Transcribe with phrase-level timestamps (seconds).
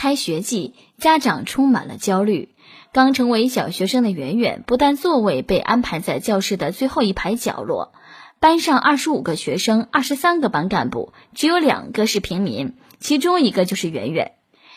[0.00, 2.54] 开学季，家长充满了焦虑。
[2.92, 7.92] 刚成为小学生的圆圆，不但座位被安排在教室的最后一排角落，
[8.38, 14.34] 班上二十五个学生，二十三个班干部，只有两个是平民，其中一个就是圆圆。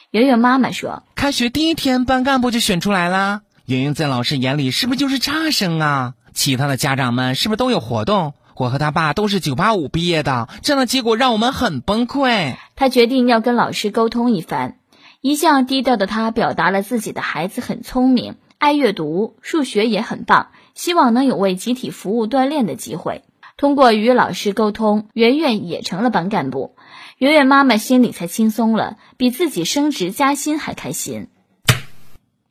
[0.09, 3.41] 圆圆妈妈说：“开学第一天，班干部就选出来了。
[3.67, 6.15] 圆圆在老师眼里是不是就是差生啊？
[6.33, 8.33] 其他的家长们是不是都有活动？
[8.55, 14.77] 我和他爸都是九八五毕业的，这样的结果让我们很崩溃。”他决定要跟老师沟通一番。
[15.21, 23.23] 一向低调的他表达了自己的孩子很聪明，爱阅读，数学也很棒，希望能有为集体服务锻炼的机会。
[23.55, 26.75] 通过与老师沟通，圆圆也成了班干部。
[27.19, 31.27] 圆圆妈妈心里才轻松了，比自己升职加薪还开心。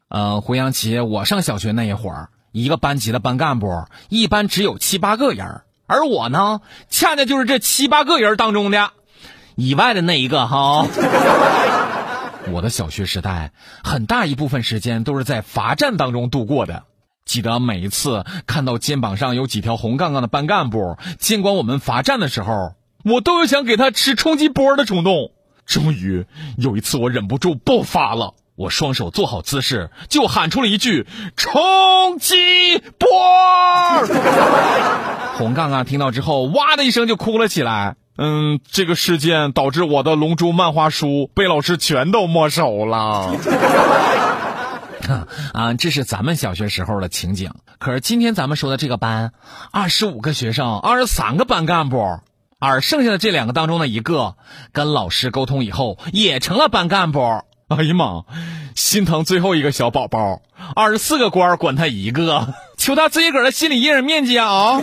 [0.09, 8.93] 呃，回想起我上小学那一会儿，一个班级的班干部一般只有七八个人，而我呢，恰恰就是这七八个人当中的
[9.57, 10.87] 以外的那一个哈。
[12.49, 13.53] 我的小学时代，
[13.85, 16.85] 很大一部分时间都是在罚站当中度过的。
[17.24, 22.74] 记得每一次看到肩膀上有几条红杠杠的班干部监管我们罚站的时候，
[23.05, 25.33] 我都有想给他吃冲击波的冲动。
[25.66, 33.09] 终于有一次，我忍不住爆发了，我双手做好姿势，就喊出了一句“冲击波”。
[35.38, 37.95] 红杠杠听到之后，哇的一声就哭了起来。
[38.23, 43.32] 嗯，这个事件导致我的《龙珠》漫画书被老师全都没收了。
[45.54, 47.54] 啊，这是咱们小学时候的情景。
[47.79, 49.32] 可是今天咱们说的这个班，
[49.73, 52.21] 二十五个学生，二十三个班干部，
[52.59, 54.37] 而剩下的这两个当中的一个，
[54.73, 57.21] 跟老师沟通以后也成了班干部。
[57.74, 58.24] 哎呀妈，
[58.74, 60.43] 心疼最后一个小宝宝，
[60.77, 64.82] 二十四个官管他一个， 求他自己个儿的心理阴影面积啊！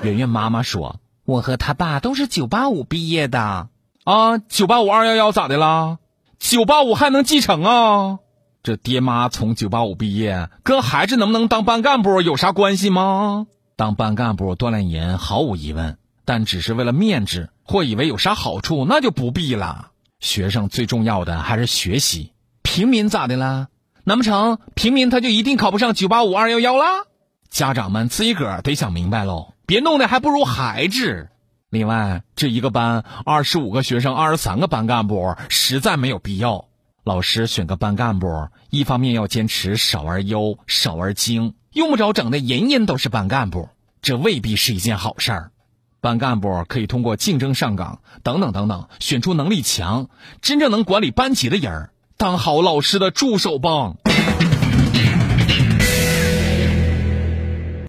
[0.00, 0.96] 圆圆妈妈说。
[1.24, 3.68] 我和他爸都是九八五毕业的
[4.04, 5.98] 啊，九八五二幺幺咋的啦？
[6.38, 8.18] 九八五还能继承啊？
[8.62, 13.46] 这爹妈从九八五毕业，跟孩子能不能当班干部有啥关系吗？
[13.76, 19.92] 当班干部锻炼人毫无疑问，但只是为了面子或以为有啥好处，那就不必了。
[20.20, 22.32] 学生最重要的还是学习。
[22.62, 23.68] 平民咋的啦？
[24.04, 27.06] 难不成平民他就一定考不上九八五二幺幺啦？
[27.48, 29.53] 家长们自己个儿得想明白喽。
[29.66, 31.28] 别弄得还不如孩子。
[31.70, 36.66] 另外，这一个班二十五个学生，二十三个班干部，实在没有必要。
[37.02, 43.68] 老师选个班干部，一方面要坚持少而优、少而精，用不着整的人人都是班干部，
[44.02, 45.50] 这未必是一件好事儿。
[46.00, 50.08] 班干部可以通过竞争上岗等等等等，选出能力强、
[50.42, 53.96] 真正能管理班级的人，当好老师的助手帮。